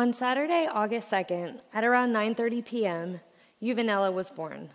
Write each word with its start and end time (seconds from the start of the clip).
On 0.00 0.14
Saturday, 0.14 0.66
August 0.66 1.12
2nd, 1.12 1.60
at 1.74 1.84
around 1.84 2.14
9:30 2.14 2.64
p.m., 2.64 3.20
Juvenilla 3.60 4.10
was 4.10 4.30
born. 4.30 4.70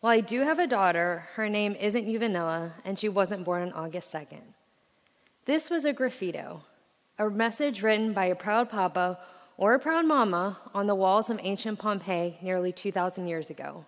While 0.00 0.14
I 0.14 0.20
do 0.22 0.40
have 0.40 0.58
a 0.58 0.66
daughter, 0.66 1.28
her 1.34 1.50
name 1.50 1.74
isn't 1.74 2.06
Juvenilla, 2.06 2.72
and 2.82 2.98
she 2.98 3.10
wasn't 3.10 3.44
born 3.44 3.60
on 3.60 3.72
August 3.74 4.10
2nd. 4.10 4.54
This 5.44 5.68
was 5.68 5.84
a 5.84 5.92
graffito, 5.92 6.62
a 7.18 7.28
message 7.28 7.82
written 7.82 8.14
by 8.14 8.24
a 8.24 8.34
proud 8.34 8.70
papa 8.70 9.18
or 9.58 9.74
a 9.74 9.78
proud 9.78 10.06
mama 10.06 10.58
on 10.72 10.86
the 10.86 10.94
walls 10.94 11.28
of 11.28 11.38
ancient 11.42 11.78
Pompeii 11.78 12.38
nearly 12.40 12.72
2,000 12.72 13.28
years 13.28 13.50
ago. 13.50 13.84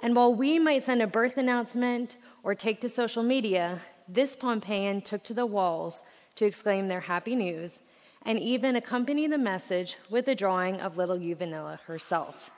And 0.00 0.16
while 0.16 0.34
we 0.34 0.58
might 0.58 0.82
send 0.82 1.02
a 1.02 1.06
birth 1.06 1.36
announcement 1.36 2.16
or 2.42 2.56
take 2.56 2.80
to 2.80 2.88
social 2.88 3.22
media, 3.22 3.78
this 4.08 4.34
Pompeian 4.34 5.02
took 5.02 5.22
to 5.22 5.34
the 5.34 5.46
walls 5.46 6.02
to 6.34 6.46
exclaim 6.46 6.88
their 6.88 7.02
happy 7.02 7.36
news 7.36 7.80
and 8.24 8.38
even 8.38 8.76
accompany 8.76 9.26
the 9.26 9.38
message 9.38 9.96
with 10.08 10.26
a 10.28 10.34
drawing 10.34 10.80
of 10.80 10.96
little 10.96 11.18
Juvenilla 11.18 11.80
herself. 11.86 12.50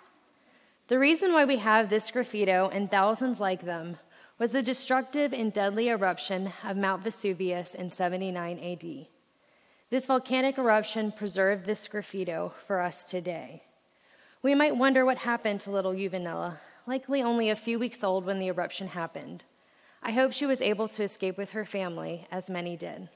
The 0.89 0.99
reason 0.99 1.33
why 1.33 1.45
we 1.45 1.57
have 1.57 1.91
this 1.91 2.11
graffito 2.11 2.71
and 2.73 2.91
thousands 2.91 3.41
like 3.41 3.63
them 3.63 3.99
was 4.39 4.53
the 4.53 4.63
destructive 4.63 5.33
and 5.33 5.53
deadly 5.53 5.89
eruption 5.89 6.53
of 6.63 6.77
Mount 6.77 7.03
Vesuvius 7.03 7.75
in 7.75 7.91
79 7.91 8.59
AD. 8.59 9.07
This 9.91 10.07
volcanic 10.07 10.59
eruption 10.59 11.11
preserved 11.11 11.65
this 11.65 11.89
graffito 11.89 12.53
for 12.67 12.81
us 12.81 13.03
today. 13.03 13.63
We 14.43 14.55
might 14.55 14.77
wonder 14.77 15.05
what 15.05 15.19
happened 15.19 15.61
to 15.63 15.71
little 15.71 15.95
Juvenilla, 15.95 16.59
likely 16.87 17.23
only 17.23 17.51
a 17.51 17.57
few 17.57 17.79
weeks 17.79 18.05
old 18.05 18.25
when 18.25 18.39
the 18.39 18.49
eruption 18.49 18.89
happened. 18.89 19.45
I 20.03 20.13
hope 20.13 20.33
she 20.33 20.47
was 20.47 20.61
able 20.61 20.87
to 20.89 21.03
escape 21.03 21.37
with 21.37 21.51
her 21.51 21.65
family, 21.65 22.27
as 22.31 22.49
many 22.49 22.77
did. 22.77 23.09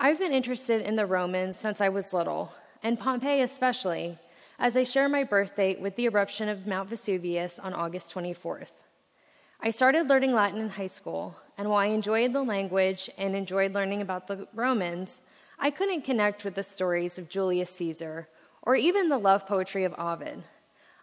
I've 0.00 0.20
been 0.20 0.32
interested 0.32 0.82
in 0.82 0.94
the 0.94 1.06
Romans 1.06 1.58
since 1.58 1.80
I 1.80 1.88
was 1.88 2.12
little, 2.12 2.52
and 2.84 3.00
Pompeii 3.00 3.40
especially, 3.40 4.16
as 4.56 4.76
I 4.76 4.84
share 4.84 5.08
my 5.08 5.24
birth 5.24 5.56
date 5.56 5.80
with 5.80 5.96
the 5.96 6.04
eruption 6.04 6.48
of 6.48 6.68
Mount 6.68 6.88
Vesuvius 6.88 7.58
on 7.58 7.74
August 7.74 8.14
24th. 8.14 8.70
I 9.60 9.70
started 9.70 10.08
learning 10.08 10.34
Latin 10.34 10.60
in 10.60 10.68
high 10.68 10.86
school, 10.86 11.34
and 11.56 11.68
while 11.68 11.80
I 11.80 11.86
enjoyed 11.86 12.32
the 12.32 12.44
language 12.44 13.10
and 13.18 13.34
enjoyed 13.34 13.74
learning 13.74 14.00
about 14.00 14.28
the 14.28 14.46
Romans, 14.54 15.20
I 15.58 15.72
couldn't 15.72 16.02
connect 16.02 16.44
with 16.44 16.54
the 16.54 16.62
stories 16.62 17.18
of 17.18 17.28
Julius 17.28 17.70
Caesar 17.70 18.28
or 18.62 18.76
even 18.76 19.08
the 19.08 19.18
love 19.18 19.48
poetry 19.48 19.82
of 19.82 19.98
Ovid. 19.98 20.44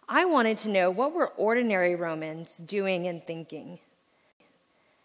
I 0.08 0.24
wanted 0.24 0.56
to 0.58 0.70
know 0.70 0.90
what 0.90 1.12
were 1.12 1.28
ordinary 1.36 1.94
Romans 1.94 2.56
doing 2.56 3.06
and 3.06 3.22
thinking. 3.22 3.78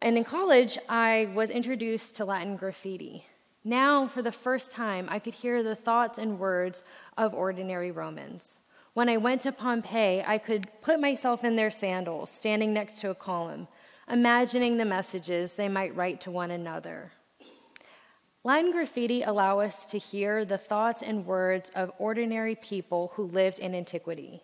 And 0.02 0.18
in 0.18 0.24
college, 0.24 0.78
I 0.88 1.30
was 1.36 1.50
introduced 1.50 2.16
to 2.16 2.26
Latin 2.26 2.56
graffiti. 2.56 3.26
Now, 3.64 4.08
for 4.08 4.22
the 4.22 4.32
first 4.32 4.72
time, 4.72 5.08
I 5.10 5.20
could 5.20 5.36
hear 5.36 5.62
the 5.62 5.76
thoughts 5.76 6.18
and 6.18 6.40
words 6.40 6.84
of 7.18 7.36
ordinary 7.36 7.92
Romans. 7.92 8.58
When 8.94 9.08
I 9.08 9.18
went 9.18 9.42
to 9.42 9.52
Pompeii, 9.52 10.24
I 10.26 10.38
could 10.40 10.68
put 10.82 11.00
myself 11.00 11.44
in 11.44 11.56
their 11.56 11.70
sandals, 11.70 12.32
standing 12.32 12.74
next 12.74 13.00
to 13.02 13.12
a 13.12 13.16
column, 13.16 13.68
imagining 14.10 14.78
the 14.78 14.86
messages 14.86 15.54
they 15.54 15.70
might 15.70 15.96
write 15.96 16.20
to 16.22 16.32
one 16.32 16.50
another. 16.50 17.12
Latin 18.44 18.72
graffiti 18.72 19.22
allow 19.22 19.60
us 19.60 19.86
to 19.86 20.00
hear 20.00 20.44
the 20.44 20.58
thoughts 20.58 21.04
and 21.04 21.28
words 21.28 21.72
of 21.76 21.92
ordinary 22.00 22.56
people 22.56 23.12
who 23.16 23.24
lived 23.24 23.60
in 23.60 23.76
antiquity. 23.76 24.42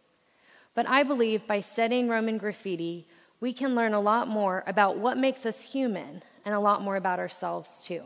But 0.75 0.87
I 0.87 1.01
believe 1.01 1.47
by 1.47 1.61
studying 1.61 2.07
Roman 2.07 2.37
graffiti, 2.37 3.07
we 3.39 3.51
can 3.51 3.73
learn 3.73 3.95
a 3.95 3.99
lot 3.99 4.27
more 4.27 4.63
about 4.67 4.99
what 4.99 5.17
makes 5.17 5.43
us 5.43 5.61
human 5.61 6.21
and 6.45 6.53
a 6.53 6.59
lot 6.59 6.83
more 6.83 6.95
about 6.95 7.17
ourselves 7.17 7.83
too. 7.83 8.03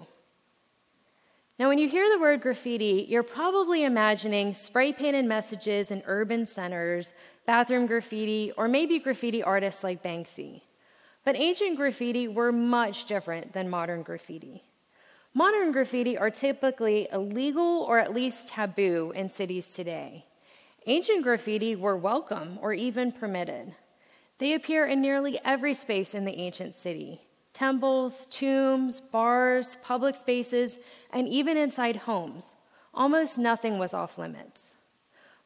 Now, 1.62 1.70
when 1.70 1.78
you 1.78 1.88
hear 1.88 2.10
the 2.10 2.18
word 2.18 2.42
graffiti, 2.42 3.06
you're 3.08 3.22
probably 3.22 3.84
imagining 3.84 4.52
spray 4.52 4.92
painted 4.92 5.26
messages 5.26 5.92
in 5.92 6.02
urban 6.08 6.48
centers, 6.48 7.14
bathroom 7.46 7.86
graffiti, 7.86 8.52
or 8.58 8.68
maybe 8.68 8.98
graffiti 8.98 9.44
artists 9.44 9.84
like 9.84 10.02
Banksy. 10.02 10.64
But 11.24 11.36
ancient 11.36 11.78
graffiti 11.78 12.28
were 12.28 12.52
much 12.52 13.06
different 13.06 13.54
than 13.54 13.70
modern 13.70 14.02
graffiti. 14.02 14.64
Modern 15.36 15.72
graffiti 15.72 16.18
are 16.18 16.32
typically 16.32 17.08
illegal 17.14 17.86
or 17.88 18.00
at 18.00 18.12
least 18.12 18.48
taboo 18.48 19.14
in 19.16 19.30
cities 19.30 19.72
today. 19.72 20.26
Ancient 20.88 21.22
graffiti 21.22 21.76
were 21.76 21.96
welcome 21.96 22.58
or 22.60 22.74
even 22.74 23.12
permitted. 23.12 23.76
They 24.40 24.56
appear 24.56 24.88
in 24.88 25.00
nearly 25.00 25.40
every 25.46 25.76
space 25.76 26.16
in 26.16 26.26
the 26.26 26.40
ancient 26.40 26.74
city 26.74 27.22
temples, 27.54 28.28
tombs, 28.28 29.00
bars, 29.00 29.78
public 29.84 30.16
spaces, 30.16 30.78
and 31.12 31.28
even 31.28 31.58
inside 31.58 31.96
homes. 31.96 32.56
Almost 32.94 33.38
nothing 33.38 33.78
was 33.78 33.94
off 33.94 34.18
limits. 34.18 34.76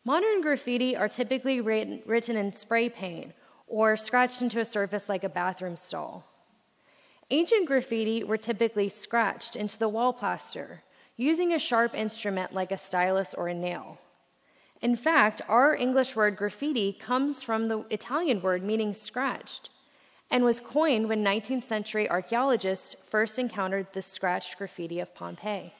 Modern 0.03 0.41
graffiti 0.41 0.95
are 0.95 1.09
typically 1.09 1.61
written 1.61 2.37
in 2.37 2.53
spray 2.53 2.89
paint 2.89 3.33
or 3.67 3.95
scratched 3.95 4.41
into 4.41 4.59
a 4.59 4.65
surface 4.65 5.09
like 5.09 5.23
a 5.23 5.29
bathroom 5.29 5.75
stall. 5.75 6.23
Ancient 7.31 7.65
graffiti 7.65 8.23
were 8.23 8.37
typically 8.37 8.87
scratched 8.87 9.55
into 9.55 9.79
the 9.79 9.89
wall 9.89 10.13
plaster 10.13 10.83
using 11.17 11.51
a 11.51 11.59
sharp 11.59 11.95
instrument 11.95 12.53
like 12.53 12.71
a 12.71 12.77
stylus 12.77 13.33
or 13.33 13.47
a 13.47 13.53
nail. 13.53 13.97
In 14.81 14.95
fact, 14.95 15.41
our 15.47 15.73
English 15.73 16.15
word 16.15 16.35
graffiti 16.35 16.93
comes 16.93 17.41
from 17.41 17.65
the 17.65 17.85
Italian 17.89 18.41
word 18.41 18.61
meaning 18.61 18.93
scratched 18.93 19.69
and 20.31 20.43
was 20.43 20.59
coined 20.59 21.07
when 21.07 21.23
19th 21.23 21.63
century 21.63 22.09
archaeologists 22.09 22.95
first 23.05 23.39
encountered 23.39 23.87
the 23.93 24.01
scratched 24.01 24.57
graffiti 24.57 24.99
of 24.99 25.13
Pompeii. 25.13 25.73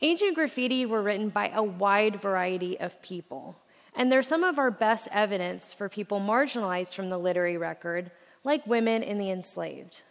Ancient 0.00 0.34
graffiti 0.34 0.84
were 0.84 1.02
written 1.02 1.28
by 1.28 1.48
a 1.54 1.62
wide 1.62 2.16
variety 2.20 2.78
of 2.78 3.00
people, 3.02 3.56
and 3.94 4.10
they're 4.10 4.22
some 4.22 4.42
of 4.42 4.58
our 4.58 4.70
best 4.70 5.08
evidence 5.12 5.72
for 5.72 5.88
people 5.88 6.20
marginalized 6.20 6.94
from 6.94 7.08
the 7.08 7.18
literary 7.18 7.56
record, 7.56 8.10
like 8.44 8.66
women 8.66 9.02
and 9.02 9.20
the 9.20 9.30
enslaved. 9.30 10.02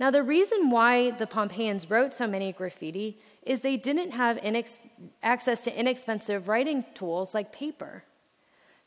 Now, 0.00 0.10
the 0.10 0.22
reason 0.22 0.70
why 0.70 1.10
the 1.10 1.26
Pompeians 1.26 1.90
wrote 1.90 2.14
so 2.14 2.26
many 2.26 2.52
graffiti 2.52 3.18
is 3.42 3.60
they 3.60 3.76
didn't 3.76 4.12
have 4.12 4.38
access 5.22 5.60
to 5.60 5.78
inexpensive 5.78 6.48
writing 6.48 6.84
tools 6.94 7.34
like 7.34 7.52
paper. 7.52 8.04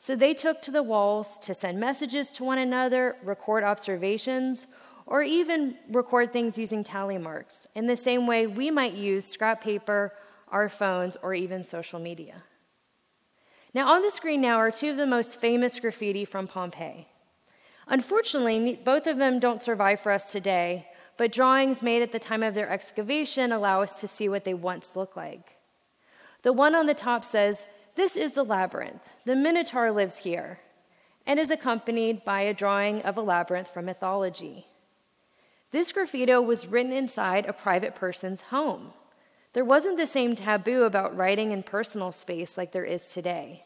So 0.02 0.16
they 0.16 0.34
took 0.34 0.60
to 0.62 0.72
the 0.72 0.82
walls 0.82 1.38
to 1.42 1.54
send 1.54 1.78
messages 1.78 2.32
to 2.32 2.42
one 2.42 2.58
another, 2.58 3.14
record 3.22 3.62
observations, 3.62 4.66
or 5.06 5.22
even 5.22 5.76
record 5.88 6.32
things 6.32 6.58
using 6.58 6.82
tally 6.82 7.18
marks, 7.18 7.68
in 7.76 7.86
the 7.86 7.96
same 7.96 8.26
way 8.26 8.48
we 8.48 8.68
might 8.68 8.94
use 8.94 9.24
scrap 9.24 9.62
paper, 9.62 10.12
our 10.48 10.68
phones, 10.68 11.16
or 11.22 11.34
even 11.34 11.62
social 11.62 12.00
media. 12.00 12.42
Now, 13.74 13.92
on 13.92 14.02
the 14.02 14.10
screen 14.10 14.40
now 14.40 14.56
are 14.56 14.72
two 14.72 14.90
of 14.90 14.96
the 14.96 15.06
most 15.06 15.38
famous 15.38 15.78
graffiti 15.78 16.24
from 16.24 16.48
Pompeii. 16.48 17.06
Unfortunately, 17.86 18.80
both 18.84 19.06
of 19.06 19.18
them 19.18 19.38
don't 19.38 19.62
survive 19.62 20.00
for 20.00 20.10
us 20.10 20.32
today, 20.32 20.88
but 21.16 21.30
drawings 21.30 21.80
made 21.80 22.02
at 22.02 22.10
the 22.10 22.18
time 22.18 22.42
of 22.42 22.54
their 22.54 22.68
excavation 22.68 23.52
allow 23.52 23.82
us 23.82 24.00
to 24.00 24.08
see 24.08 24.28
what 24.28 24.44
they 24.44 24.52
once 24.52 24.96
looked 24.96 25.16
like. 25.16 25.58
The 26.42 26.52
one 26.52 26.74
on 26.74 26.86
the 26.86 26.92
top 26.92 27.24
says, 27.24 27.68
This 27.94 28.16
is 28.16 28.32
the 28.32 28.44
labyrinth. 28.44 29.08
The 29.24 29.36
Minotaur 29.36 29.92
lives 29.92 30.18
here, 30.18 30.60
and 31.26 31.38
is 31.38 31.50
accompanied 31.50 32.24
by 32.24 32.42
a 32.42 32.54
drawing 32.54 33.02
of 33.02 33.16
a 33.16 33.22
labyrinth 33.22 33.68
from 33.68 33.84
mythology. 33.84 34.66
This 35.72 35.92
graffito 35.92 36.44
was 36.44 36.66
written 36.66 36.92
inside 36.92 37.46
a 37.46 37.52
private 37.52 37.94
person's 37.94 38.42
home. 38.42 38.92
There 39.52 39.64
wasn't 39.64 39.98
the 39.98 40.06
same 40.06 40.34
taboo 40.34 40.84
about 40.84 41.16
writing 41.16 41.50
in 41.52 41.62
personal 41.62 42.12
space 42.12 42.56
like 42.56 42.72
there 42.72 42.84
is 42.84 43.12
today. 43.12 43.64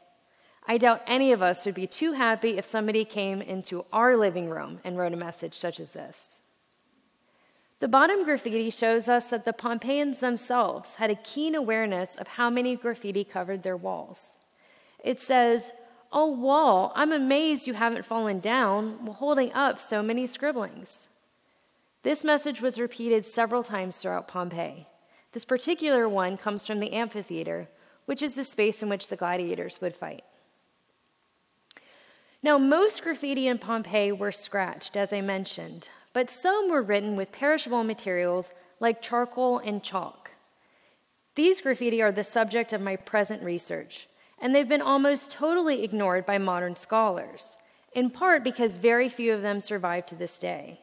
I 0.66 0.78
doubt 0.78 1.02
any 1.06 1.30
of 1.30 1.42
us 1.42 1.64
would 1.64 1.76
be 1.76 1.86
too 1.86 2.12
happy 2.12 2.58
if 2.58 2.64
somebody 2.64 3.04
came 3.04 3.40
into 3.40 3.84
our 3.92 4.16
living 4.16 4.50
room 4.50 4.80
and 4.82 4.98
wrote 4.98 5.12
a 5.12 5.16
message 5.16 5.54
such 5.54 5.78
as 5.78 5.90
this. 5.90 6.40
The 7.78 7.88
bottom 7.88 8.24
graffiti 8.24 8.70
shows 8.70 9.06
us 9.06 9.28
that 9.28 9.44
the 9.44 9.52
Pompeians 9.52 10.18
themselves 10.18 10.94
had 10.94 11.10
a 11.10 11.14
keen 11.14 11.54
awareness 11.54 12.16
of 12.16 12.28
how 12.28 12.48
many 12.48 12.74
graffiti 12.74 13.22
covered 13.22 13.62
their 13.62 13.76
walls. 13.76 14.38
It 15.04 15.20
says, 15.20 15.72
Oh, 16.10 16.30
wall, 16.30 16.92
I'm 16.94 17.12
amazed 17.12 17.66
you 17.66 17.74
haven't 17.74 18.06
fallen 18.06 18.40
down 18.40 19.04
while 19.04 19.16
holding 19.16 19.52
up 19.52 19.80
so 19.80 20.02
many 20.02 20.26
scribblings. 20.26 21.08
This 22.02 22.24
message 22.24 22.62
was 22.62 22.80
repeated 22.80 23.26
several 23.26 23.62
times 23.62 23.98
throughout 23.98 24.28
Pompeii. 24.28 24.86
This 25.32 25.44
particular 25.44 26.08
one 26.08 26.38
comes 26.38 26.66
from 26.66 26.80
the 26.80 26.92
amphitheater, 26.92 27.68
which 28.06 28.22
is 28.22 28.34
the 28.34 28.44
space 28.44 28.82
in 28.82 28.88
which 28.88 29.08
the 29.08 29.16
gladiators 29.16 29.80
would 29.82 29.94
fight. 29.96 30.24
Now, 32.42 32.56
most 32.56 33.02
graffiti 33.02 33.48
in 33.48 33.58
Pompeii 33.58 34.12
were 34.12 34.32
scratched, 34.32 34.96
as 34.96 35.12
I 35.12 35.20
mentioned, 35.20 35.88
but 36.16 36.30
some 36.30 36.70
were 36.70 36.80
written 36.80 37.14
with 37.14 37.30
perishable 37.30 37.84
materials 37.84 38.54
like 38.80 39.02
charcoal 39.02 39.58
and 39.58 39.82
chalk. 39.82 40.30
These 41.34 41.60
graffiti 41.60 42.00
are 42.00 42.10
the 42.10 42.24
subject 42.24 42.72
of 42.72 42.80
my 42.80 42.96
present 42.96 43.42
research, 43.42 44.08
and 44.38 44.54
they've 44.54 44.66
been 44.66 44.80
almost 44.80 45.30
totally 45.30 45.84
ignored 45.84 46.24
by 46.24 46.38
modern 46.38 46.74
scholars, 46.74 47.58
in 47.92 48.08
part 48.08 48.42
because 48.42 48.76
very 48.76 49.10
few 49.10 49.34
of 49.34 49.42
them 49.42 49.60
survive 49.60 50.06
to 50.06 50.14
this 50.14 50.38
day. 50.38 50.80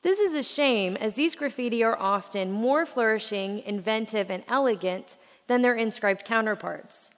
This 0.00 0.18
is 0.18 0.32
a 0.32 0.42
shame, 0.42 0.96
as 0.96 1.12
these 1.12 1.36
graffiti 1.36 1.84
are 1.84 1.98
often 1.98 2.50
more 2.50 2.86
flourishing, 2.86 3.58
inventive, 3.66 4.30
and 4.30 4.42
elegant 4.48 5.16
than 5.48 5.60
their 5.60 5.74
inscribed 5.74 6.24
counterparts. 6.24 7.10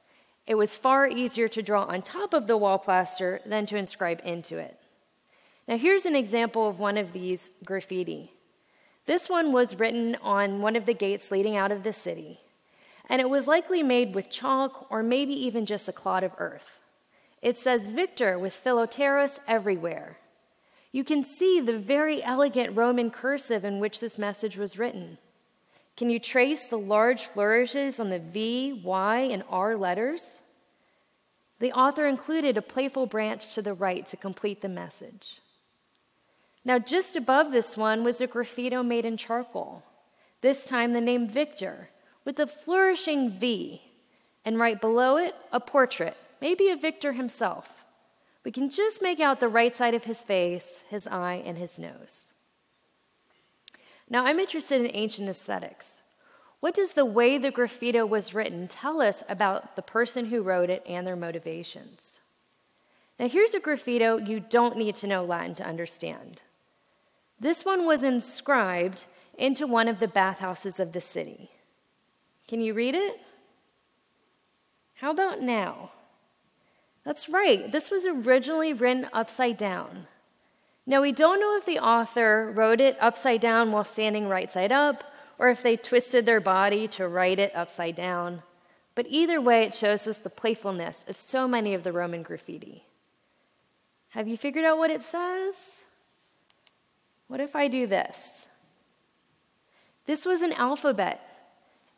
It 0.49 0.56
was 0.56 0.76
far 0.76 1.06
easier 1.06 1.46
to 1.46 1.62
draw 1.62 1.84
on 1.84 2.02
top 2.02 2.34
of 2.34 2.49
the 2.49 2.56
wall 2.56 2.79
plaster 2.79 3.41
than 3.46 3.64
to 3.67 3.76
inscribe 3.76 4.23
into 4.25 4.58
it. 4.58 4.76
Now, 5.69 5.76
here's 5.76 6.06
an 6.06 6.17
example 6.17 6.67
of 6.67 6.79
one 6.79 6.97
of 6.97 7.12
these 7.12 7.50
graffiti. 7.62 8.32
This 9.05 9.29
one 9.29 9.53
was 9.53 9.79
written 9.79 10.17
on 10.23 10.62
one 10.62 10.76
of 10.76 10.87
the 10.87 10.94
gates 10.94 11.31
leading 11.31 11.56
out 11.56 11.70
of 11.70 11.82
the 11.82 11.93
city, 11.93 12.41
and 13.06 13.20
it 13.20 13.29
was 13.29 13.47
likely 13.47 13.82
made 13.82 14.15
with 14.15 14.31
chalk 14.31 14.87
or 14.91 15.03
maybe 15.03 15.35
even 15.35 15.67
just 15.67 15.87
a 15.87 15.93
clod 15.93 16.25
of 16.25 16.32
earth. 16.38 16.81
It 17.43 17.59
says 17.59 17.91
Victor 17.91 18.38
with 18.38 18.55
Philopteros 18.55 19.41
everywhere. 19.47 20.17
You 20.91 21.05
can 21.05 21.23
see 21.23 21.61
the 21.61 21.76
very 21.76 22.25
elegant 22.25 22.75
Roman 22.75 23.11
cursive 23.11 23.62
in 23.62 23.79
which 23.79 24.00
this 24.00 24.17
message 24.17 24.56
was 24.56 24.79
written. 24.79 25.19
Can 25.99 26.09
you 26.09 26.19
trace 26.19 26.67
the 26.67 26.79
large 26.79 27.26
flourishes 27.26 28.00
on 28.00 28.09
the 28.09 28.19
V, 28.19 28.81
Y, 28.82 29.19
and 29.20 29.43
R 29.50 29.76
letters? 29.76 30.41
The 31.59 31.73
author 31.73 32.06
included 32.06 32.56
a 32.56 32.62
playful 32.62 33.05
branch 33.05 33.55
to 33.55 33.61
the 33.61 33.75
right 33.75 34.06
to 34.06 34.17
complete 34.17 34.62
the 34.62 34.69
message. 34.70 35.41
Now, 36.69 36.79
just 36.79 37.17
above 37.17 37.50
this 37.50 37.79
one 37.79 38.05
was 38.05 38.20
a 38.20 38.26
graffito 38.26 38.85
made 38.87 39.06
in 39.06 39.17
charcoal, 39.17 39.82
this 40.43 40.67
time 40.67 40.93
the 40.93 41.00
name 41.00 41.26
Victor, 41.26 41.88
with 42.26 42.38
a 42.38 42.47
flourishing 42.47 43.31
V, 43.31 43.81
and 44.44 44.59
right 44.59 44.79
below 44.79 45.17
it, 45.17 45.35
a 45.50 45.61
portrait, 45.61 46.15
maybe 46.43 46.69
of 46.69 46.82
Victor 46.82 47.15
himself. 47.15 47.87
We 48.44 48.50
can 48.50 48.69
just 48.69 49.00
make 49.00 49.19
out 49.19 49.41
the 49.41 49.49
right 49.49 49.75
side 49.75 49.94
of 49.94 50.05
his 50.05 50.23
face, 50.23 50.85
his 50.91 51.06
eye, 51.06 51.43
and 51.43 51.56
his 51.56 51.79
nose. 51.79 52.35
Now, 54.11 54.26
I'm 54.26 54.38
interested 54.38 54.82
in 54.82 54.91
ancient 54.93 55.31
aesthetics. 55.31 56.03
What 56.61 56.75
does 56.75 56.93
the 56.93 57.06
way 57.06 57.38
the 57.38 57.50
graffito 57.50 58.06
was 58.06 58.35
written 58.35 58.69
tell 58.69 59.00
us 59.00 59.23
about 59.26 59.75
the 59.75 59.81
person 59.81 60.26
who 60.26 60.43
wrote 60.43 60.69
it 60.69 60.82
and 60.87 61.06
their 61.06 61.17
motivations? 61.17 62.20
Now, 63.19 63.26
here's 63.26 63.55
a 63.55 63.61
graffito 63.61 64.29
you 64.29 64.38
don't 64.38 64.76
need 64.76 64.97
to 64.97 65.06
know 65.06 65.25
Latin 65.25 65.55
to 65.55 65.67
understand. 65.67 66.43
This 67.40 67.64
one 67.64 67.87
was 67.87 68.02
inscribed 68.02 69.05
into 69.37 69.67
one 69.67 69.88
of 69.88 70.00
the 70.00 70.08
bathhouses 70.08 70.81
of 70.81 70.93
the 70.93 71.00
city. 71.00 71.50
Can 72.49 72.61
you 72.61 72.75
read 72.75 72.94
it? 72.94 73.20
How 74.94 75.12
about 75.12 75.40
now? 75.40 75.93
That's 77.05 77.29
right, 77.29 77.70
this 77.70 77.90
was 77.90 78.05
originally 78.05 78.73
written 78.73 79.08
upside 79.12 79.56
down. 79.56 80.06
Now, 80.87 81.02
we 81.02 81.12
don't 81.12 81.40
know 81.40 81.56
if 81.56 81.67
the 81.67 81.79
author 81.79 82.50
wrote 82.55 82.81
it 82.81 82.96
upside 83.00 83.41
down 83.41 83.73
while 83.73 83.84
standing 83.84 84.29
right 84.29 84.50
side 84.50 84.73
up, 84.73 85.05
or 85.38 85.50
if 85.50 85.62
they 85.62 85.76
twisted 85.76 86.26
their 86.26 86.41
body 86.41 86.88
to 86.88 87.06
write 87.06 87.38
it 87.38 87.55
upside 87.55 87.94
down. 87.94 88.43
But 88.94 89.06
either 89.08 89.41
way, 89.41 89.62
it 89.62 89.75
shows 89.75 90.06
us 90.06 90.19
the 90.19 90.31
playfulness 90.31 91.05
of 91.06 91.17
so 91.17 91.46
many 91.46 91.75
of 91.75 91.84
the 91.84 91.93
Roman 91.93 92.23
graffiti. 92.23 92.84
Have 94.11 94.26
you 94.26 94.37
figured 94.37 94.64
out 94.64 94.79
what 94.79 94.91
it 94.91 95.02
says? 95.02 95.82
What 97.28 97.40
if 97.40 97.54
I 97.54 97.69
do 97.69 97.86
this? 97.86 98.48
This 100.06 100.25
was 100.25 100.42
an 100.42 100.52
alphabet. 100.54 101.20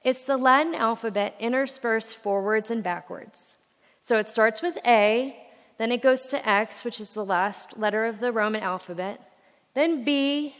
It's 0.03 0.25
the 0.25 0.37
Latin 0.37 0.75
alphabet 0.75 1.37
interspersed 1.39 2.17
forwards 2.17 2.71
and 2.71 2.83
backwards. 2.83 3.57
So 4.03 4.19
it 4.19 4.29
starts 4.29 4.63
with 4.63 4.79
A, 4.85 5.37
then 5.79 5.93
it 5.93 6.03
goes 6.03 6.27
to 6.29 6.49
X, 6.49 6.85
which 6.85 7.01
is 7.01 7.15
the 7.15 7.25
last 7.25 7.79
letter 7.79 8.05
of 8.05 8.21
the 8.21 8.33
Roman 8.33 8.63
alphabet, 8.63 9.21
then 9.75 10.05
B, 10.05 10.57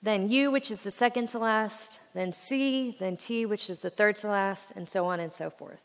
then 0.00 0.30
U, 0.30 0.50
which 0.50 0.70
is 0.70 0.80
the 0.80 0.90
second 0.90 1.28
to 1.30 1.38
last, 1.38 1.98
then 2.14 2.32
C, 2.32 2.96
then 3.00 3.16
T, 3.16 3.44
which 3.46 3.68
is 3.68 3.80
the 3.80 3.90
third 3.90 4.16
to 4.16 4.28
last, 4.28 4.70
and 4.76 4.88
so 4.88 5.06
on 5.06 5.18
and 5.18 5.32
so 5.32 5.50
forth. 5.50 5.80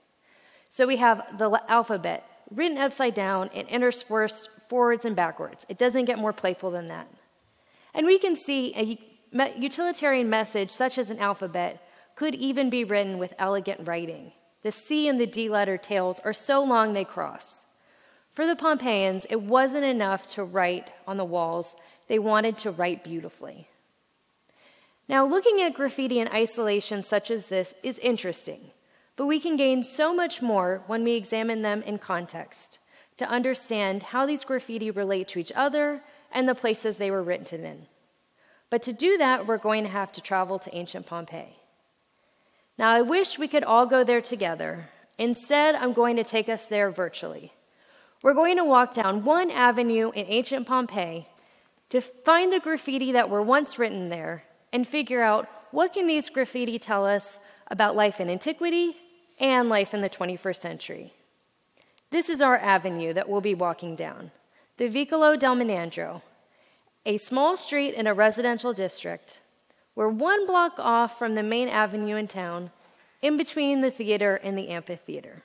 So 0.69 0.85
we 0.85 0.97
have 0.97 1.37
the 1.37 1.61
alphabet 1.67 2.23
written 2.51 2.77
upside 2.77 3.15
down 3.15 3.49
and 3.55 3.67
interspersed 3.67 4.49
forwards 4.69 5.05
and 5.05 5.15
backwards. 5.15 5.65
It 5.67 5.77
doesn't 5.77 6.05
get 6.05 6.19
more 6.19 6.33
playful 6.33 6.69
than 6.69 6.87
that. 6.87 7.07
And 7.93 8.05
we 8.05 8.17
can 8.17 8.35
see 8.35 8.73
a 8.75 9.59
utilitarian 9.59 10.29
message, 10.29 10.71
such 10.71 10.97
as 10.97 11.09
an 11.09 11.19
alphabet, 11.19 11.87
could 12.15 12.35
even 12.35 12.69
be 12.69 12.83
written 12.83 13.17
with 13.17 13.33
elegant 13.37 13.87
writing. 13.87 14.31
The 14.61 14.71
C 14.71 15.07
and 15.07 15.19
the 15.19 15.27
D 15.27 15.49
letter 15.49 15.77
tails 15.77 16.19
are 16.21 16.33
so 16.33 16.63
long 16.63 16.93
they 16.93 17.03
cross. 17.03 17.65
For 18.31 18.47
the 18.47 18.55
Pompeians, 18.55 19.27
it 19.29 19.41
wasn't 19.41 19.83
enough 19.83 20.25
to 20.27 20.43
write 20.43 20.91
on 21.05 21.17
the 21.17 21.25
walls, 21.25 21.75
they 22.07 22.17
wanted 22.17 22.57
to 22.59 22.71
write 22.71 23.03
beautifully. 23.03 23.67
Now, 25.07 25.25
looking 25.25 25.61
at 25.61 25.73
graffiti 25.73 26.19
in 26.19 26.29
isolation 26.29 27.03
such 27.03 27.29
as 27.29 27.47
this 27.47 27.75
is 27.83 27.99
interesting, 27.99 28.71
but 29.15 29.27
we 29.27 29.39
can 29.39 29.57
gain 29.57 29.83
so 29.83 30.13
much 30.13 30.41
more 30.41 30.83
when 30.87 31.03
we 31.03 31.13
examine 31.13 31.61
them 31.61 31.83
in 31.83 31.97
context 31.99 32.79
to 33.17 33.29
understand 33.29 34.03
how 34.03 34.25
these 34.25 34.43
graffiti 34.43 34.89
relate 34.89 35.27
to 35.29 35.39
each 35.39 35.51
other 35.55 36.01
and 36.33 36.49
the 36.49 36.55
places 36.55 36.97
they 36.97 37.11
were 37.11 37.23
written 37.23 37.63
in. 37.63 37.85
But 38.69 38.81
to 38.83 38.93
do 38.93 39.17
that, 39.17 39.47
we're 39.47 39.57
going 39.57 39.83
to 39.83 39.89
have 39.89 40.11
to 40.13 40.21
travel 40.21 40.59
to 40.59 40.75
ancient 40.75 41.05
Pompeii. 41.05 41.55
Now, 42.77 42.89
I 42.89 43.01
wish 43.01 43.37
we 43.37 43.47
could 43.47 43.63
all 43.63 43.85
go 43.85 44.03
there 44.03 44.21
together. 44.21 44.89
Instead, 45.17 45.75
I'm 45.75 45.93
going 45.93 46.15
to 46.15 46.23
take 46.23 46.49
us 46.49 46.65
there 46.65 46.89
virtually. 46.89 47.53
We're 48.23 48.33
going 48.33 48.57
to 48.57 48.63
walk 48.63 48.95
down 48.95 49.23
one 49.23 49.51
avenue 49.51 50.11
in 50.15 50.25
ancient 50.27 50.65
Pompeii 50.65 51.27
to 51.89 52.01
find 52.01 52.51
the 52.51 52.59
graffiti 52.59 53.11
that 53.11 53.29
were 53.29 53.41
once 53.41 53.77
written 53.77 54.09
there 54.09 54.43
and 54.71 54.87
figure 54.87 55.21
out 55.21 55.47
what 55.71 55.93
can 55.93 56.07
these 56.07 56.29
graffiti 56.29 56.79
tell 56.79 57.05
us 57.05 57.37
about 57.67 57.95
life 57.95 58.19
in 58.19 58.29
antiquity 58.29 58.97
and 59.39 59.69
life 59.69 59.93
in 59.93 60.01
the 60.01 60.09
21st 60.09 60.61
century. 60.61 61.13
This 62.09 62.29
is 62.29 62.41
our 62.41 62.57
avenue 62.57 63.13
that 63.13 63.27
we'll 63.27 63.41
be 63.41 63.55
walking 63.55 63.95
down, 63.95 64.31
the 64.83 64.89
Vicolo 64.89 65.37
del 65.37 65.55
Menandro, 65.55 66.21
a 67.05 67.15
small 67.15 67.55
street 67.55 67.93
in 67.93 68.05
a 68.05 68.13
residential 68.13 68.73
district 68.73 69.39
we're 69.95 70.09
one 70.09 70.45
block 70.45 70.73
off 70.77 71.17
from 71.17 71.35
the 71.35 71.41
main 71.41 71.69
avenue 71.69 72.17
in 72.17 72.27
town, 72.27 72.69
in 73.21 73.37
between 73.37 73.79
the 73.79 73.89
theater 73.89 74.35
and 74.43 74.57
the 74.57 74.67
amphitheater. 74.67 75.43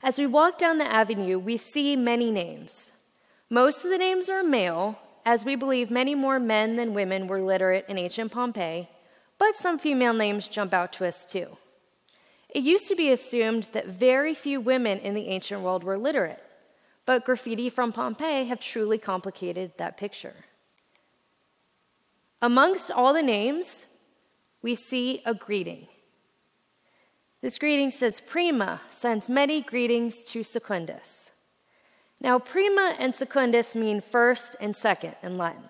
As 0.00 0.16
we 0.16 0.28
walk 0.28 0.58
down 0.58 0.78
the 0.78 0.86
avenue, 0.86 1.40
we 1.40 1.56
see 1.56 1.96
many 1.96 2.30
names. 2.30 2.92
Most 3.50 3.84
of 3.84 3.90
the 3.90 3.98
names 3.98 4.30
are 4.30 4.44
male, 4.44 4.96
as 5.26 5.44
we 5.44 5.56
believe 5.56 5.90
many 5.90 6.14
more 6.14 6.38
men 6.38 6.76
than 6.76 6.94
women 6.94 7.26
were 7.26 7.42
literate 7.42 7.86
in 7.88 7.98
ancient 7.98 8.30
Pompeii, 8.30 8.88
but 9.38 9.56
some 9.56 9.76
female 9.76 10.14
names 10.14 10.46
jump 10.46 10.72
out 10.72 10.92
to 10.92 11.04
us 11.04 11.26
too. 11.26 11.56
It 12.48 12.62
used 12.62 12.86
to 12.86 12.94
be 12.94 13.10
assumed 13.10 13.70
that 13.72 13.88
very 13.88 14.34
few 14.34 14.60
women 14.60 15.00
in 15.00 15.14
the 15.14 15.26
ancient 15.26 15.62
world 15.62 15.82
were 15.82 15.98
literate, 15.98 16.40
but 17.06 17.24
graffiti 17.24 17.68
from 17.68 17.92
Pompeii 17.92 18.44
have 18.44 18.60
truly 18.60 18.98
complicated 18.98 19.72
that 19.76 19.96
picture. 19.96 20.34
Amongst 22.40 22.90
all 22.90 23.12
the 23.12 23.22
names, 23.22 23.86
we 24.62 24.74
see 24.74 25.22
a 25.24 25.34
greeting. 25.34 25.86
This 27.40 27.58
greeting 27.58 27.90
says, 27.90 28.20
Prima 28.20 28.80
sends 28.90 29.28
many 29.28 29.60
greetings 29.60 30.22
to 30.24 30.42
Secundus. 30.42 31.32
Now, 32.22 32.38
prima 32.38 32.94
and 33.00 33.14
secundus 33.14 33.74
mean 33.74 34.00
first 34.00 34.54
and 34.60 34.76
second 34.76 35.16
in 35.24 35.36
Latin. 35.36 35.64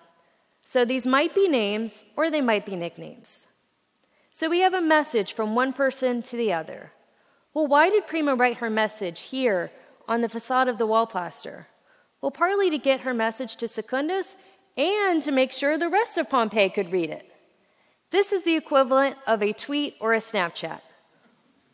So 0.63 0.85
these 0.85 1.07
might 1.07 1.33
be 1.33 1.47
names 1.47 2.03
or 2.15 2.29
they 2.29 2.41
might 2.41 2.63
be 2.63 2.75
nicknames. 2.75 3.47
So 4.31 4.49
we 4.49 4.59
have 4.59 4.75
a 4.75 4.81
message 4.81 5.33
from 5.33 5.55
one 5.55 5.73
person 5.73 6.21
to 6.21 6.37
the 6.37 6.53
other. 6.53 6.91
Well, 7.55 7.65
why 7.65 7.89
did 7.89 8.05
Prima 8.05 8.35
write 8.35 8.57
her 8.57 8.69
message 8.69 9.21
here 9.21 9.71
on 10.07 10.21
the 10.21 10.29
facade 10.29 10.67
of 10.67 10.77
the 10.77 10.87
wall 10.87 11.07
plaster? 11.07 11.67
Well, 12.21 12.31
partly 12.31 12.69
to 12.69 12.77
get 12.77 13.01
her 13.01 13.13
message 13.13 13.55
to 13.57 13.67
Secundus 13.67 14.37
and 14.77 15.21
to 15.23 15.31
make 15.31 15.51
sure 15.51 15.77
the 15.77 15.89
rest 15.89 16.17
of 16.17 16.29
Pompeii 16.29 16.69
could 16.69 16.91
read 16.91 17.09
it. 17.09 17.29
This 18.11 18.31
is 18.31 18.43
the 18.43 18.55
equivalent 18.55 19.17
of 19.27 19.41
a 19.41 19.53
tweet 19.53 19.95
or 19.99 20.13
a 20.13 20.19
Snapchat. 20.19 20.81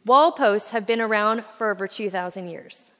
Wall 0.05 0.31
posts 0.31 0.71
have 0.71 0.85
been 0.85 1.01
around 1.01 1.43
for 1.57 1.71
over 1.71 1.87
2,000 1.87 2.47
years. 2.47 2.91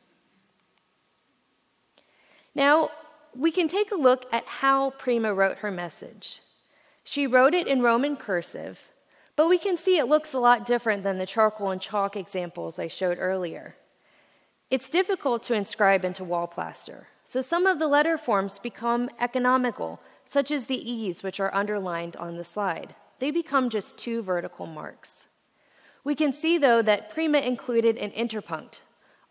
Now, 2.54 2.92
we 3.36 3.52
can 3.52 3.68
take 3.68 3.92
a 3.92 3.96
look 3.96 4.26
at 4.32 4.46
how 4.46 4.92
Prima 4.92 5.34
wrote 5.34 5.60
her 5.60 5.72
message. 5.72 6.42
She 7.04 7.26
wrote 7.26 7.54
it 7.54 7.68
in 7.68 7.82
Roman 7.82 8.16
cursive, 8.16 8.92
but 9.36 9.48
we 9.48 9.58
can 9.58 9.78
see 9.78 9.98
it 9.98 10.08
looks 10.08 10.34
a 10.34 10.40
lot 10.40 10.66
different 10.66 11.04
than 11.04 11.18
the 11.18 11.26
charcoal 11.26 11.72
and 11.72 11.82
chalk 11.82 12.16
examples 12.16 12.78
I 12.78 12.88
showed 12.88 13.18
earlier. 13.20 13.76
It's 14.70 14.90
difficult 14.90 15.42
to 15.44 15.56
inscribe 15.56 16.06
into 16.06 16.24
wall 16.24 16.48
plaster. 16.48 17.08
So 17.26 17.42
some 17.42 17.66
of 17.66 17.80
the 17.80 17.88
letter 17.88 18.18
forms 18.18 18.60
become 18.60 19.10
economical, 19.20 20.00
such 20.26 20.52
as 20.52 20.66
the 20.66 20.92
E's, 20.92 21.24
which 21.24 21.40
are 21.40 21.54
underlined 21.54 22.16
on 22.16 22.38
the 22.38 22.44
slide. 22.44 22.94
They 23.18 23.32
become 23.32 23.70
just 23.70 23.98
two 23.98 24.22
vertical 24.22 24.68
marks. 24.68 25.26
We 26.04 26.16
can 26.16 26.32
see, 26.32 26.58
though, 26.58 26.82
that 26.84 27.10
Prima 27.10 27.40
included 27.40 27.98
an 27.98 28.12
interpunct, 28.12 28.80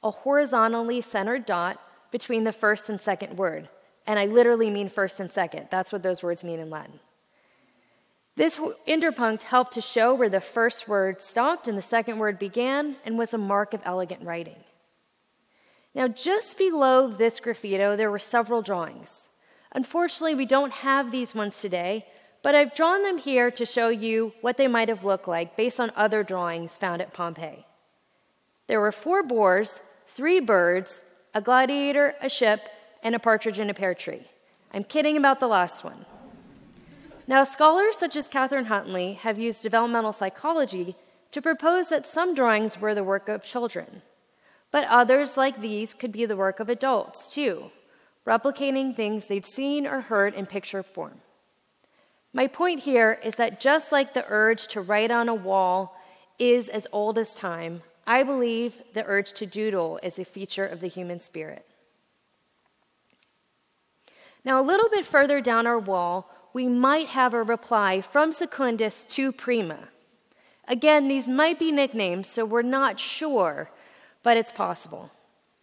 a 0.02 0.10
horizontally 0.10 1.00
centered 1.00 1.46
dot 1.46 1.80
between 2.10 2.44
the 2.44 2.52
first 2.52 2.88
and 2.88 3.00
second 3.00 3.36
word. 3.36 3.68
And 4.06 4.18
I 4.18 4.26
literally 4.26 4.70
mean 4.70 4.88
first 4.88 5.20
and 5.20 5.30
second. 5.30 5.68
That's 5.70 5.92
what 5.92 6.02
those 6.02 6.22
words 6.22 6.42
mean 6.42 6.58
in 6.58 6.70
Latin. 6.70 7.00
This 8.36 8.56
interpunct 8.86 9.42
helped 9.44 9.72
to 9.72 9.80
show 9.80 10.14
where 10.14 10.28
the 10.28 10.40
first 10.40 10.88
word 10.88 11.22
stopped 11.22 11.66
and 11.66 11.76
the 11.76 11.82
second 11.82 12.18
word 12.18 12.38
began 12.38 12.96
and 13.04 13.18
was 13.18 13.34
a 13.34 13.38
mark 13.38 13.74
of 13.74 13.82
elegant 13.84 14.22
writing. 14.22 14.56
Now, 15.94 16.08
just 16.08 16.58
below 16.58 17.08
this 17.08 17.40
graffito, 17.40 17.96
there 17.96 18.10
were 18.10 18.18
several 18.18 18.62
drawings. 18.62 19.28
Unfortunately, 19.72 20.34
we 20.34 20.46
don't 20.46 20.72
have 20.72 21.10
these 21.10 21.34
ones 21.34 21.60
today, 21.60 22.06
but 22.42 22.54
I've 22.54 22.74
drawn 22.74 23.02
them 23.02 23.18
here 23.18 23.50
to 23.50 23.66
show 23.66 23.88
you 23.88 24.32
what 24.40 24.56
they 24.56 24.68
might 24.68 24.88
have 24.88 25.04
looked 25.04 25.28
like 25.28 25.56
based 25.56 25.80
on 25.80 25.92
other 25.96 26.22
drawings 26.22 26.76
found 26.76 27.02
at 27.02 27.12
Pompeii. 27.12 27.66
There 28.66 28.80
were 28.80 28.92
four 28.92 29.22
boars, 29.22 29.80
three 30.06 30.40
birds, 30.40 31.00
a 31.34 31.40
gladiator, 31.40 32.14
a 32.20 32.28
ship, 32.28 32.60
and 33.02 33.14
a 33.14 33.18
partridge 33.18 33.58
in 33.58 33.70
a 33.70 33.74
pear 33.74 33.94
tree. 33.94 34.26
I'm 34.72 34.84
kidding 34.84 35.16
about 35.16 35.40
the 35.40 35.48
last 35.48 35.84
one. 35.84 36.04
Now, 37.26 37.44
scholars 37.44 37.96
such 37.98 38.16
as 38.16 38.28
Catherine 38.28 38.66
Huntley 38.66 39.14
have 39.14 39.38
used 39.38 39.62
developmental 39.62 40.12
psychology 40.12 40.96
to 41.30 41.42
propose 41.42 41.88
that 41.88 42.06
some 42.06 42.34
drawings 42.34 42.80
were 42.80 42.94
the 42.94 43.04
work 43.04 43.28
of 43.28 43.44
children, 43.44 44.02
but 44.70 44.86
others, 44.88 45.36
like 45.36 45.60
these, 45.60 45.94
could 45.94 46.12
be 46.12 46.26
the 46.26 46.36
work 46.36 46.60
of 46.60 46.68
adults, 46.68 47.32
too, 47.32 47.70
replicating 48.26 48.94
things 48.94 49.26
they'd 49.26 49.46
seen 49.46 49.86
or 49.86 50.02
heard 50.02 50.34
in 50.34 50.46
picture 50.46 50.82
form. 50.82 51.20
My 52.32 52.46
point 52.46 52.80
here 52.80 53.18
is 53.22 53.36
that 53.36 53.60
just 53.60 53.90
like 53.90 54.12
the 54.12 54.26
urge 54.28 54.68
to 54.68 54.80
write 54.80 55.10
on 55.10 55.28
a 55.28 55.34
wall 55.34 55.96
is 56.38 56.68
as 56.68 56.86
old 56.92 57.18
as 57.18 57.32
time, 57.32 57.82
I 58.06 58.22
believe 58.22 58.80
the 58.94 59.04
urge 59.04 59.32
to 59.34 59.46
doodle 59.46 59.98
is 60.02 60.18
a 60.18 60.24
feature 60.24 60.66
of 60.66 60.80
the 60.80 60.88
human 60.88 61.20
spirit. 61.20 61.66
Now, 64.44 64.60
a 64.60 64.62
little 64.62 64.88
bit 64.88 65.04
further 65.04 65.40
down 65.40 65.66
our 65.66 65.78
wall, 65.78 66.30
we 66.52 66.68
might 66.68 67.08
have 67.08 67.34
a 67.34 67.42
reply 67.42 68.00
from 68.00 68.32
Secundus 68.32 69.04
to 69.06 69.32
Prima. 69.32 69.88
Again, 70.66 71.08
these 71.08 71.26
might 71.28 71.58
be 71.58 71.72
nicknames, 71.72 72.28
so 72.28 72.44
we're 72.44 72.62
not 72.62 73.00
sure, 73.00 73.70
but 74.22 74.36
it's 74.36 74.52
possible. 74.52 75.10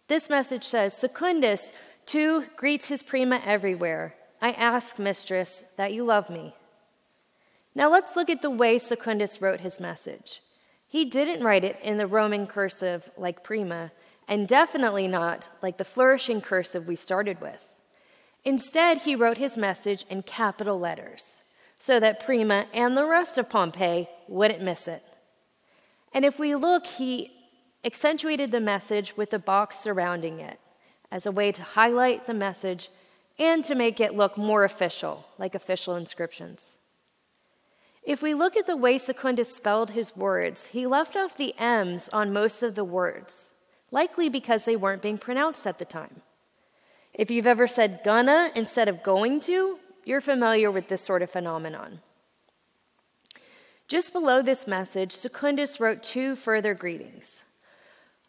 This 0.08 0.30
message 0.30 0.64
says 0.64 0.96
Secundus, 0.96 1.72
too, 2.04 2.44
greets 2.56 2.88
his 2.88 3.02
Prima 3.02 3.40
everywhere. 3.44 4.14
I 4.40 4.52
ask, 4.52 4.98
mistress, 4.98 5.64
that 5.76 5.92
you 5.92 6.04
love 6.04 6.30
me. 6.30 6.54
Now 7.74 7.90
let's 7.90 8.16
look 8.16 8.30
at 8.30 8.42
the 8.42 8.50
way 8.50 8.78
Secundus 8.78 9.42
wrote 9.42 9.60
his 9.60 9.80
message. 9.80 10.40
He 10.88 11.04
didn't 11.04 11.44
write 11.44 11.64
it 11.64 11.78
in 11.82 11.98
the 11.98 12.06
Roman 12.06 12.46
cursive 12.46 13.10
like 13.16 13.42
Prima, 13.42 13.92
and 14.28 14.48
definitely 14.48 15.08
not 15.08 15.48
like 15.62 15.76
the 15.76 15.84
flourishing 15.84 16.40
cursive 16.40 16.86
we 16.86 16.96
started 16.96 17.40
with. 17.40 17.68
Instead, 18.44 18.98
he 18.98 19.16
wrote 19.16 19.38
his 19.38 19.56
message 19.56 20.04
in 20.08 20.22
capital 20.22 20.78
letters 20.78 21.42
so 21.78 22.00
that 22.00 22.24
Prima 22.24 22.66
and 22.72 22.96
the 22.96 23.06
rest 23.06 23.38
of 23.38 23.50
Pompeii 23.50 24.08
wouldn't 24.28 24.62
miss 24.62 24.88
it. 24.88 25.02
And 26.14 26.24
if 26.24 26.38
we 26.38 26.54
look, 26.54 26.86
he 26.86 27.32
accentuated 27.86 28.50
the 28.50 28.60
message 28.60 29.16
with 29.16 29.30
the 29.30 29.38
box 29.38 29.78
surrounding 29.78 30.40
it 30.40 30.58
as 31.10 31.24
a 31.24 31.30
way 31.30 31.52
to 31.52 31.62
highlight 31.62 32.26
the 32.26 32.34
message 32.34 32.90
and 33.38 33.64
to 33.64 33.76
make 33.76 34.00
it 34.00 34.16
look 34.16 34.36
more 34.36 34.64
official, 34.64 35.24
like 35.38 35.54
official 35.54 35.94
inscriptions. 35.94 36.78
If 38.02 38.22
we 38.22 38.34
look 38.34 38.56
at 38.56 38.66
the 38.66 38.76
way 38.76 38.98
Secundus 38.98 39.54
spelled 39.54 39.90
his 39.90 40.16
words, 40.16 40.66
he 40.66 40.86
left 40.86 41.16
off 41.16 41.36
the 41.36 41.54
M's 41.58 42.08
on 42.08 42.32
most 42.32 42.62
of 42.62 42.74
the 42.74 42.84
words, 42.84 43.52
likely 43.90 44.28
because 44.28 44.64
they 44.64 44.76
weren't 44.76 45.02
being 45.02 45.18
pronounced 45.18 45.66
at 45.66 45.78
the 45.78 45.84
time. 45.84 46.22
If 47.14 47.30
you've 47.30 47.46
ever 47.46 47.66
said 47.66 48.00
gonna 48.04 48.50
instead 48.54 48.88
of 48.88 49.02
going 49.02 49.40
to, 49.40 49.78
you're 50.04 50.20
familiar 50.20 50.70
with 50.70 50.88
this 50.88 51.02
sort 51.02 51.22
of 51.22 51.30
phenomenon. 51.30 52.00
Just 53.88 54.12
below 54.12 54.42
this 54.42 54.66
message, 54.66 55.12
Secundus 55.12 55.78
wrote 55.78 56.02
two 56.02 56.34
further 56.34 56.74
greetings. 56.74 57.44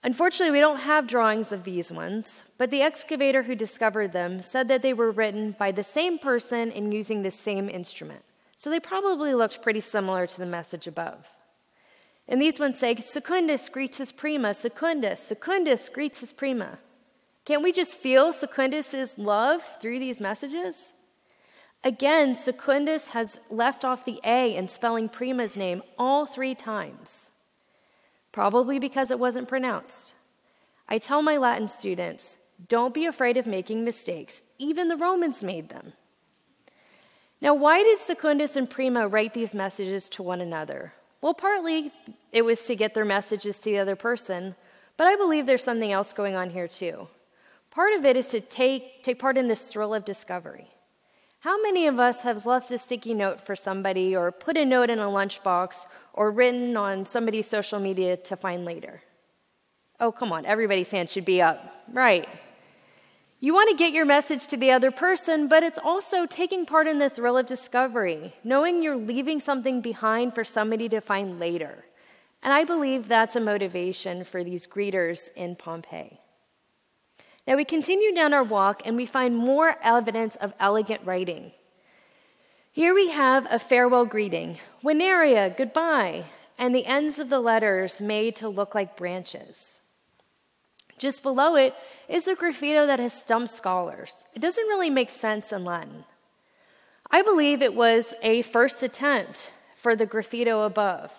Unfortunately, 0.08 0.54
we 0.54 0.62
don't 0.62 0.80
have 0.80 1.06
drawings 1.06 1.52
of 1.52 1.66
these 1.66 1.92
ones, 1.92 2.42
but 2.58 2.72
the 2.72 2.82
excavator 2.82 3.44
who 3.44 3.56
discovered 3.56 4.14
them 4.14 4.42
said 4.42 4.70
that 4.70 4.82
they 4.82 4.94
were 4.94 5.12
written 5.12 5.52
by 5.60 5.70
the 5.70 5.84
same 5.84 6.18
person 6.18 6.72
and 6.72 6.94
using 6.94 7.24
the 7.24 7.30
same 7.30 7.70
instrument. 7.70 8.22
So 8.56 8.70
they 8.70 8.80
probably 8.80 9.34
looked 9.34 9.62
pretty 9.62 9.82
similar 9.82 10.26
to 10.26 10.40
the 10.40 10.46
message 10.46 10.88
above. 10.88 11.28
And 12.26 12.42
these 12.42 12.58
ones 12.58 12.80
say, 12.80 12.96
Secundus 12.96 13.68
greets 13.68 13.98
his 13.98 14.14
prima, 14.14 14.54
Secundus, 14.54 15.20
Secundus 15.20 15.90
greets 15.90 16.22
his 16.22 16.32
prima. 16.32 16.80
Can't 17.44 17.62
we 17.62 17.74
just 17.74 17.98
feel 17.98 18.32
Secundus' 18.32 19.18
love 19.18 19.62
through 19.82 20.00
these 20.00 20.22
messages? 20.22 20.94
Again, 21.84 22.34
Secundus 22.34 23.10
has 23.10 23.42
left 23.50 23.84
off 23.84 24.06
the 24.06 24.22
A 24.24 24.56
in 24.56 24.70
spelling 24.70 25.10
Prima's 25.10 25.58
name 25.58 25.84
all 25.98 26.26
three 26.26 26.56
times, 26.56 27.30
probably 28.32 28.80
because 28.80 29.12
it 29.12 29.20
wasn't 29.20 29.48
pronounced. 29.48 30.14
I 30.88 30.98
tell 30.98 31.22
my 31.22 31.38
Latin 31.38 31.68
students, 31.68 32.38
don't 32.68 32.94
be 32.94 33.06
afraid 33.06 33.38
of 33.38 33.46
making 33.46 33.84
mistakes. 33.84 34.44
Even 34.58 34.88
the 34.88 34.98
Romans 34.98 35.44
made 35.44 35.70
them. 35.70 35.94
Now, 37.40 37.54
why 37.54 37.84
did 37.84 38.00
Secundus 38.00 38.56
and 38.56 38.70
Prima 38.70 39.08
write 39.08 39.34
these 39.34 39.54
messages 39.54 40.10
to 40.10 40.24
one 40.24 40.42
another? 40.42 40.94
Well, 41.22 41.34
partly 41.34 41.92
it 42.32 42.44
was 42.44 42.64
to 42.64 42.76
get 42.76 42.94
their 42.94 43.06
messages 43.06 43.58
to 43.60 43.66
the 43.66 43.78
other 43.78 43.96
person, 43.96 44.56
but 44.98 45.08
I 45.08 45.16
believe 45.16 45.46
there's 45.46 45.64
something 45.64 45.92
else 45.92 46.14
going 46.14 46.36
on 46.36 46.50
here 46.50 46.68
too. 46.68 47.08
Part 47.70 47.94
of 47.94 48.06
it 48.06 48.18
is 48.18 48.28
to 48.30 48.42
take, 48.42 49.04
take 49.04 49.20
part 49.20 49.38
in 49.38 49.48
this 49.48 49.72
thrill 49.72 49.94
of 49.94 50.04
discovery. 50.04 50.68
How 51.42 51.62
many 51.62 51.86
of 51.86 52.00
us 52.00 52.24
have 52.24 52.48
left 52.48 52.72
a 52.72 52.80
sticky 52.80 53.14
note 53.14 53.40
for 53.40 53.56
somebody 53.56 54.16
or 54.16 54.32
put 54.32 54.58
a 54.58 54.66
note 54.66 54.90
in 54.90 54.98
a 54.98 55.06
lunchbox 55.06 55.86
or 56.14 56.32
written 56.32 56.76
on 56.76 57.06
somebody's 57.06 57.48
social 57.48 57.80
media 57.80 58.18
to 58.18 58.36
find 58.36 58.66
later? 58.66 59.04
Oh, 60.00 60.12
come 60.12 60.32
on, 60.32 60.46
everybody's 60.46 60.90
hand 60.90 61.10
should 61.10 61.26
be 61.26 61.42
up. 61.42 61.60
Right. 61.94 62.28
You 63.40 63.54
want 63.54 63.70
to 63.70 63.76
get 63.76 63.94
your 63.94 64.06
message 64.06 64.48
to 64.48 64.58
the 64.58 64.72
other 64.72 64.90
person, 64.90 65.48
but 65.48 65.62
it's 65.62 65.78
also 65.78 66.26
taking 66.26 66.66
part 66.66 66.88
in 66.88 66.98
the 66.98 67.10
thrill 67.10 67.38
of 67.38 67.46
discovery, 67.46 68.34
knowing 68.44 68.82
you're 68.82 68.96
leaving 68.96 69.40
something 69.40 69.80
behind 69.80 70.34
for 70.34 70.44
somebody 70.44 70.90
to 70.90 71.02
find 71.02 71.40
later. 71.40 71.86
And 72.42 72.52
I 72.52 72.64
believe 72.64 73.08
that's 73.08 73.36
a 73.36 73.40
motivation 73.40 74.24
for 74.24 74.44
these 74.44 74.66
greeters 74.66 75.30
in 75.36 75.56
Pompeii. 75.56 76.20
Now 77.48 77.56
we 77.56 77.64
continue 77.64 78.14
down 78.14 78.34
our 78.34 78.44
walk 78.44 78.82
and 78.86 78.98
we 78.98 79.06
find 79.06 79.36
more 79.36 79.78
evidence 79.82 80.36
of 80.36 80.54
elegant 80.60 81.02
writing. 81.06 81.54
Here 82.74 82.94
we 82.94 83.10
have 83.10 83.48
a 83.50 83.58
farewell 83.58 84.06
greeting 84.06 84.60
Veneria, 84.84 85.56
goodbye, 85.56 86.26
and 86.58 86.76
the 86.76 86.86
ends 86.86 87.20
of 87.20 87.30
the 87.30 87.40
letters 87.40 88.02
made 88.02 88.36
to 88.36 88.50
look 88.50 88.76
like 88.76 88.98
branches. 88.98 89.80
Just 90.98 91.24
below 91.24 91.56
it 91.56 91.74
is 92.10 92.28
a 92.28 92.36
graffito 92.36 92.86
that 92.86 93.00
has 93.00 93.14
stumped 93.14 93.52
scholars. 93.52 94.26
It 94.34 94.42
doesn't 94.42 94.68
really 94.68 94.90
make 94.90 95.10
sense 95.10 95.54
in 95.54 95.64
Latin. 95.64 96.04
I 97.10 97.22
believe 97.22 97.62
it 97.62 97.74
was 97.74 98.14
a 98.22 98.42
first 98.42 98.84
attempt 98.84 99.52
for 99.76 99.96
the 99.96 100.08
graffito 100.08 100.66
above, 100.66 101.14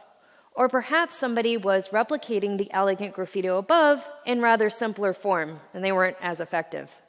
or 0.58 0.68
perhaps 0.68 1.14
somebody 1.14 1.56
was 1.56 1.90
replicating 1.90 2.58
the 2.58 2.70
elegant 2.72 3.14
graffito 3.14 3.60
above 3.60 4.10
in 4.26 4.42
rather 4.42 4.68
simpler 4.68 5.12
form, 5.12 5.60
and 5.72 5.84
they 5.84 5.92
weren't 5.92 6.16
as 6.20 6.40
effective. 6.40 7.00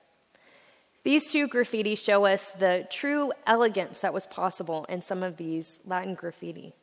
These 1.03 1.31
two 1.31 1.47
graffiti 1.47 1.95
show 1.95 2.25
us 2.25 2.51
the 2.51 2.87
true 2.91 3.31
elegance 3.47 4.01
that 4.01 4.13
was 4.13 4.27
possible 4.27 4.85
in 4.87 5.01
some 5.01 5.23
of 5.23 5.37
these 5.37 5.79
Latin 5.83 6.13
graffiti. 6.13 6.75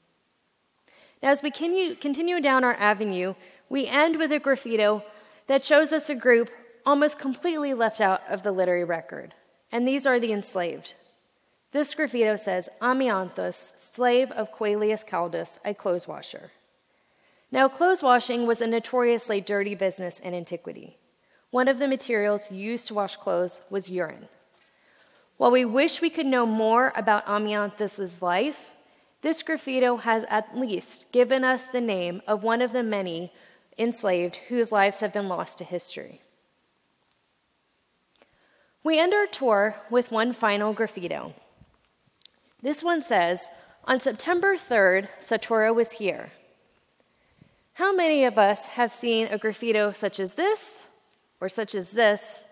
Now, 1.22 1.30
as 1.30 1.40
we 1.40 1.52
continue 1.52 2.40
down 2.40 2.64
our 2.64 2.74
avenue, 2.74 3.34
we 3.68 3.86
end 3.86 4.16
with 4.16 4.32
a 4.32 4.40
graffito 4.40 5.04
that 5.46 5.62
shows 5.62 5.92
us 5.92 6.10
a 6.10 6.16
group 6.16 6.50
almost 6.84 7.16
completely 7.16 7.74
left 7.74 8.00
out 8.00 8.22
of 8.28 8.42
the 8.42 8.50
literary 8.50 8.82
record, 8.82 9.34
and 9.70 9.86
these 9.86 10.04
are 10.04 10.18
the 10.18 10.32
enslaved. 10.32 10.94
This 11.70 11.94
graffito 11.94 12.36
says, 12.36 12.68
Amyanthus, 12.82 13.72
slave 13.78 14.32
of 14.32 14.52
Coelius 14.52 15.06
Caldus, 15.06 15.60
a 15.64 15.72
clothes 15.72 16.08
washer. 16.08 16.50
Now, 17.52 17.68
clothes 17.68 18.02
washing 18.02 18.46
was 18.46 18.60
a 18.60 18.66
notoriously 18.66 19.40
dirty 19.40 19.74
business 19.74 20.18
in 20.18 20.34
antiquity. 20.34 20.98
One 21.50 21.68
of 21.68 21.78
the 21.78 21.88
materials 21.88 22.50
used 22.50 22.88
to 22.88 22.94
wash 22.94 23.16
clothes 23.16 23.60
was 23.70 23.88
urine. 23.88 24.28
While 25.36 25.52
we 25.52 25.64
wish 25.64 26.00
we 26.00 26.10
could 26.10 26.26
know 26.26 26.46
more 26.46 26.92
about 26.96 27.26
Amyanthus's 27.26 28.20
life, 28.20 28.72
this 29.22 29.42
graffito 29.42 30.00
has 30.00 30.24
at 30.28 30.56
least 30.56 31.12
given 31.12 31.44
us 31.44 31.68
the 31.68 31.80
name 31.80 32.22
of 32.26 32.42
one 32.42 32.62
of 32.62 32.72
the 32.72 32.82
many 32.82 33.32
enslaved 33.78 34.36
whose 34.48 34.72
lives 34.72 35.00
have 35.00 35.12
been 35.12 35.28
lost 35.28 35.58
to 35.58 35.64
history. 35.64 36.20
We 38.82 38.98
end 38.98 39.14
our 39.14 39.26
tour 39.26 39.76
with 39.90 40.12
one 40.12 40.32
final 40.32 40.74
graffito. 40.74 41.34
This 42.62 42.82
one 42.82 43.02
says, 43.02 43.48
On 43.84 44.00
September 44.00 44.54
3rd, 44.54 45.08
Satura 45.20 45.74
was 45.74 45.92
here. 45.92 46.30
How 47.76 47.94
many 47.94 48.24
of 48.24 48.38
us 48.38 48.68
have 48.68 48.94
seen 48.94 49.26
a 49.26 49.38
graffito 49.38 49.94
such 49.94 50.18
as 50.18 50.32
this 50.32 50.86
or 51.42 51.50
such 51.50 51.74
as 51.74 51.90
this 51.90 52.46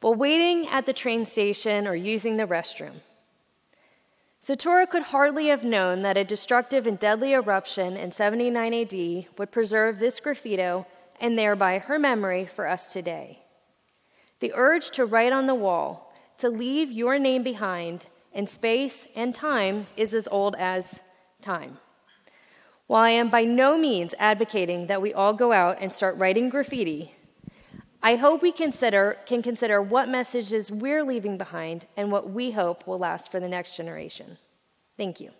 while 0.00 0.16
waiting 0.16 0.66
at 0.66 0.84
the 0.84 0.92
train 0.92 1.26
station 1.26 1.86
or 1.86 1.94
using 1.94 2.38
the 2.38 2.46
restroom? 2.46 2.94
Satura 4.44 4.90
could 4.90 5.14
hardly 5.14 5.46
have 5.46 5.62
known 5.62 6.02
that 6.02 6.16
a 6.16 6.24
destructive 6.24 6.88
and 6.88 6.98
deadly 6.98 7.34
eruption 7.34 7.96
in 7.96 8.10
79 8.10 8.74
AD 8.74 9.26
would 9.38 9.52
preserve 9.52 10.00
this 10.00 10.18
graffito 10.18 10.86
and 11.20 11.38
thereby 11.38 11.78
her 11.78 11.96
memory 11.96 12.44
for 12.44 12.66
us 12.66 12.92
today. 12.92 13.38
The 14.40 14.50
urge 14.56 14.90
to 14.90 15.06
write 15.06 15.32
on 15.32 15.46
the 15.46 15.54
wall, 15.54 16.12
to 16.38 16.48
leave 16.48 16.90
your 16.90 17.20
name 17.20 17.44
behind 17.44 18.06
in 18.32 18.48
space 18.48 19.06
and 19.14 19.32
time, 19.32 19.86
is 19.96 20.12
as 20.14 20.26
old 20.26 20.56
as 20.58 21.00
time. 21.40 21.78
While 22.88 23.04
I 23.04 23.10
am 23.10 23.28
by 23.28 23.44
no 23.44 23.76
means 23.76 24.14
advocating 24.18 24.86
that 24.86 25.02
we 25.02 25.12
all 25.12 25.34
go 25.34 25.52
out 25.52 25.76
and 25.78 25.92
start 25.92 26.16
writing 26.16 26.48
graffiti, 26.48 27.14
I 28.02 28.16
hope 28.16 28.40
we 28.40 28.50
consider, 28.50 29.18
can 29.26 29.42
consider 29.42 29.82
what 29.82 30.08
messages 30.08 30.70
we're 30.70 31.04
leaving 31.04 31.36
behind 31.36 31.84
and 31.98 32.10
what 32.10 32.30
we 32.30 32.52
hope 32.52 32.86
will 32.86 32.98
last 32.98 33.30
for 33.30 33.40
the 33.40 33.48
next 33.48 33.76
generation. 33.76 34.38
Thank 34.96 35.20
you. 35.20 35.32